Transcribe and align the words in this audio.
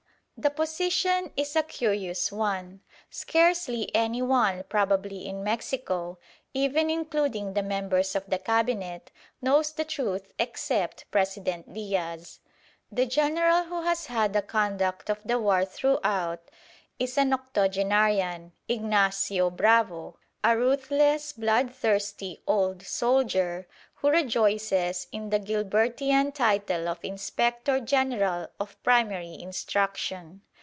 The 0.43 0.49
position 0.49 1.31
is 1.37 1.55
a 1.55 1.61
curious 1.61 2.31
one. 2.31 2.81
Scarcely 3.11 3.93
any 3.93 4.23
one 4.23 4.63
probably 4.69 5.27
in 5.27 5.43
Mexico, 5.43 6.17
even 6.51 6.89
including 6.89 7.53
the 7.53 7.61
members 7.61 8.15
of 8.15 8.25
the 8.27 8.39
Cabinet, 8.39 9.11
knows 9.39 9.71
the 9.71 9.85
truth 9.85 10.33
except 10.39 11.05
President 11.11 11.71
Diaz. 11.75 12.39
The 12.91 13.05
general 13.05 13.65
who 13.65 13.83
has 13.83 14.07
had 14.07 14.33
the 14.33 14.41
conduct 14.41 15.11
of 15.11 15.19
the 15.23 15.37
war 15.37 15.63
throughout 15.63 16.41
is 16.97 17.19
an 17.19 17.33
octogenarian, 17.33 18.53
Ignacio 18.67 19.51
Bravo, 19.51 20.17
a 20.43 20.57
ruthless, 20.57 21.33
bloodthirsty 21.33 22.41
old 22.47 22.81
soldier 22.81 23.67
who 23.93 24.09
rejoices 24.09 25.05
in 25.11 25.29
the 25.29 25.37
Gilbertian 25.39 26.33
title 26.33 26.87
of 26.89 26.97
"Inspector 27.05 27.81
General 27.81 28.47
of 28.59 28.81
Primary 28.81 29.35
Instruction." 29.39 30.41